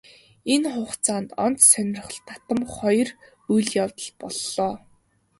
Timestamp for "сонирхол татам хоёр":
1.71-3.09